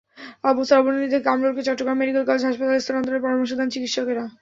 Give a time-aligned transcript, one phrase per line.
[0.43, 4.23] অবস্থার অবনতি দেখে কামরুলকে চট্টগ্রাম মেডিকেল কলেজ হাসপাতালে স্থানান্তরের পরামর্শ দেন চিকিৎসকেরা।